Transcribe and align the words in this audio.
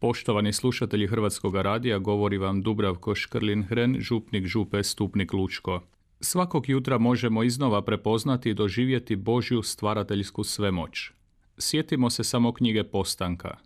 Poštovani 0.00 0.52
slušatelji 0.52 1.06
Hrvatskog 1.06 1.56
radija, 1.56 1.98
govori 1.98 2.38
vam 2.38 2.62
Dubravko 2.62 3.14
Škrlin-Hren, 3.14 4.00
župnik 4.00 4.46
župe 4.46 4.82
Stupnik 4.82 5.32
Lučko. 5.32 5.82
Svakog 6.20 6.68
jutra 6.68 6.98
možemo 6.98 7.42
iznova 7.42 7.82
prepoznati 7.82 8.50
i 8.50 8.54
doživjeti 8.54 9.16
Božju 9.16 9.62
stvarateljsku 9.62 10.44
svemoć. 10.44 11.10
Sjetimo 11.58 12.10
se 12.10 12.24
samo 12.24 12.52
knjige 12.52 12.84
postanka. 12.84 13.56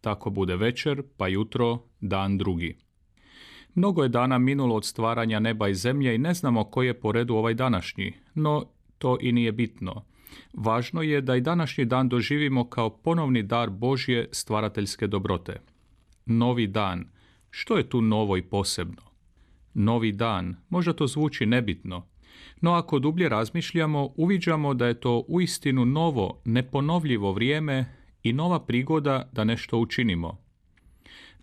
Tako 0.00 0.30
bude 0.30 0.56
večer, 0.56 1.02
pa 1.16 1.28
jutro, 1.28 1.78
dan 2.00 2.38
drugi. 2.38 2.76
Mnogo 3.74 4.02
je 4.02 4.08
dana 4.08 4.38
minulo 4.38 4.76
od 4.76 4.84
stvaranja 4.84 5.40
neba 5.40 5.68
i 5.68 5.74
zemlje 5.74 6.14
i 6.14 6.18
ne 6.18 6.34
znamo 6.34 6.64
koji 6.64 6.86
je 6.86 7.00
po 7.00 7.12
redu 7.12 7.34
ovaj 7.34 7.54
današnji, 7.54 8.12
no 8.34 8.66
to 9.00 9.18
i 9.20 9.32
nije 9.32 9.52
bitno. 9.52 10.04
Važno 10.52 11.02
je 11.02 11.20
da 11.20 11.36
i 11.36 11.40
današnji 11.40 11.84
dan 11.84 12.08
doživimo 12.08 12.64
kao 12.68 12.90
ponovni 12.90 13.42
dar 13.42 13.70
Božje 13.70 14.28
stvarateljske 14.32 15.06
dobrote. 15.06 15.60
Novi 16.26 16.66
dan. 16.66 17.04
Što 17.50 17.76
je 17.76 17.88
tu 17.88 18.00
novo 18.00 18.36
i 18.36 18.42
posebno? 18.42 19.02
Novi 19.74 20.12
dan. 20.12 20.56
Možda 20.68 20.92
to 20.92 21.06
zvuči 21.06 21.46
nebitno. 21.46 22.06
No 22.60 22.72
ako 22.72 22.98
dublje 22.98 23.28
razmišljamo, 23.28 24.10
uviđamo 24.16 24.74
da 24.74 24.86
je 24.86 25.00
to 25.00 25.24
uistinu 25.28 25.84
novo, 25.84 26.42
neponovljivo 26.44 27.32
vrijeme 27.32 27.84
i 28.22 28.32
nova 28.32 28.60
prigoda 28.66 29.28
da 29.32 29.44
nešto 29.44 29.78
učinimo. 29.78 30.38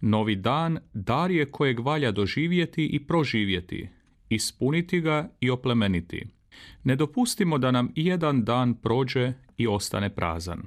Novi 0.01 0.35
dan 0.35 0.79
dar 0.93 1.31
je 1.31 1.45
kojeg 1.45 1.79
valja 1.79 2.11
doživjeti 2.11 2.85
i 2.85 2.99
proživjeti, 2.99 3.89
ispuniti 4.29 5.01
ga 5.01 5.29
i 5.39 5.49
oplemeniti. 5.49 6.36
Ne 6.83 6.95
dopustimo 6.95 7.57
da 7.57 7.71
nam 7.71 7.91
jedan 7.95 8.43
dan 8.43 8.73
prođe 8.73 9.33
i 9.57 9.67
ostane 9.67 10.15
prazan. 10.15 10.61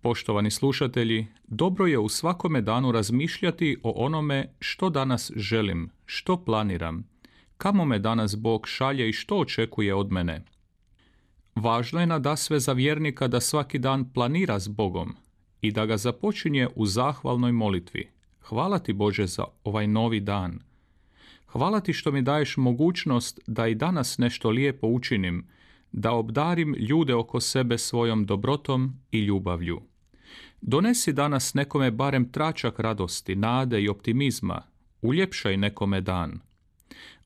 Poštovani 0.00 0.50
slušatelji, 0.50 1.26
dobro 1.46 1.86
je 1.86 1.98
u 1.98 2.08
svakome 2.08 2.60
danu 2.60 2.92
razmišljati 2.92 3.76
o 3.82 4.04
onome 4.04 4.52
što 4.60 4.90
danas 4.90 5.32
želim, 5.36 5.90
što 6.06 6.44
planiram, 6.44 7.08
kamo 7.56 7.84
me 7.84 7.98
danas 7.98 8.36
Bog 8.36 8.68
šalje 8.68 9.08
i 9.08 9.12
što 9.12 9.36
očekuje 9.36 9.94
od 9.94 10.12
mene. 10.12 10.44
Važno 11.54 12.00
je 12.00 12.06
na 12.06 12.36
sve 12.36 12.60
za 12.60 12.72
vjernika 12.72 13.28
da 13.28 13.40
svaki 13.40 13.78
dan 13.78 14.12
planira 14.12 14.58
s 14.58 14.68
Bogom 14.68 15.16
i 15.60 15.72
da 15.72 15.86
ga 15.86 15.96
započinje 15.96 16.68
u 16.74 16.86
zahvalnoj 16.86 17.52
molitvi. 17.52 18.08
Hvala 18.40 18.78
ti 18.78 18.92
Bože 18.92 19.26
za 19.26 19.44
ovaj 19.64 19.86
novi 19.86 20.20
dan. 20.20 20.58
Hvala 21.48 21.80
ti 21.80 21.92
što 21.92 22.12
mi 22.12 22.22
daješ 22.22 22.56
mogućnost 22.56 23.40
da 23.46 23.66
i 23.66 23.74
danas 23.74 24.18
nešto 24.18 24.50
lijepo 24.50 24.86
učinim, 24.86 25.46
da 25.92 26.12
obdarim 26.12 26.74
ljude 26.78 27.14
oko 27.14 27.40
sebe 27.40 27.78
svojom 27.78 28.26
dobrotom 28.26 28.94
i 29.10 29.20
ljubavlju. 29.20 29.80
Donesi 30.60 31.12
danas 31.12 31.54
nekome 31.54 31.90
barem 31.90 32.32
tračak 32.32 32.78
radosti, 32.78 33.36
nade 33.36 33.82
i 33.82 33.88
optimizma, 33.88 34.62
uljepšaj 35.02 35.56
nekome 35.56 36.00
dan. 36.00 36.40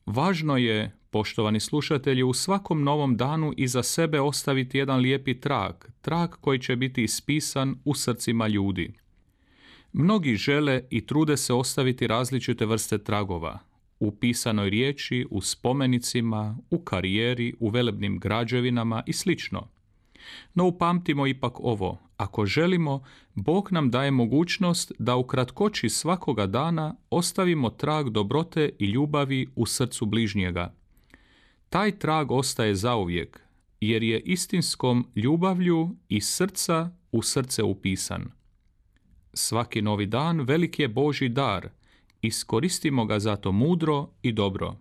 Važno 0.07 0.57
je, 0.57 0.97
poštovani 1.11 1.61
slušatelji, 1.61 2.23
u 2.23 2.33
svakom 2.33 2.83
novom 2.83 3.17
danu 3.17 3.53
iza 3.57 3.83
sebe 3.83 4.21
ostaviti 4.21 4.79
jedan 4.79 5.01
lijepi 5.01 5.41
trag, 5.41 5.75
trag 6.01 6.31
koji 6.41 6.59
će 6.59 6.77
biti 6.77 7.05
ispisan 7.05 7.77
u 7.85 7.95
srcima 7.95 8.49
ljudi. 8.49 8.95
Mnogi 9.93 10.37
žele 10.37 10.83
i 10.91 11.07
trude 11.07 11.37
se 11.37 11.55
ostaviti 11.55 12.07
različite 12.07 12.67
vrste 12.67 12.99
tragova, 12.99 13.59
u 14.03 14.11
pisanoj 14.11 14.71
riječi, 14.71 15.27
u 15.31 15.41
spomenicima, 15.41 16.59
u 16.71 16.79
karijeri, 16.79 17.55
u 17.61 17.69
velebnim 17.69 18.19
građevinama 18.19 19.03
i 19.07 19.13
slično. 19.13 19.69
No 20.55 20.67
upamtimo 20.67 21.27
ipak 21.27 21.61
ovo, 21.61 21.99
ako 22.17 22.47
želimo, 22.47 23.05
Bog 23.35 23.69
nam 23.73 23.91
daje 23.91 24.11
mogućnost 24.11 24.93
da 24.99 25.17
u 25.17 25.25
kratkoći 25.27 25.89
svakoga 25.89 26.47
dana 26.47 26.97
ostavimo 27.11 27.71
trag 27.71 28.09
dobrote 28.09 28.71
i 28.79 28.87
ljubavi 28.87 29.47
u 29.57 29.67
srcu 29.67 30.07
bližnjega. 30.07 30.75
Taj 31.69 31.99
trag 31.99 32.31
ostaje 32.31 32.75
zauvijek, 32.75 33.41
jer 33.81 34.03
je 34.03 34.21
istinskom 34.21 35.07
ljubavlju 35.17 35.97
i 36.09 36.21
srca 36.21 36.91
u 37.13 37.23
srce 37.23 37.63
upisan. 37.63 38.31
Svaki 39.35 39.83
novi 39.83 40.07
dan 40.07 40.41
velik 40.41 40.79
je 40.79 40.89
Boži 40.89 41.29
dar, 41.29 41.71
iskoristimo 42.23 43.05
ga 43.07 43.19
zato 43.19 43.53
mudro 43.53 44.09
i 44.23 44.33
dobro. 44.33 44.77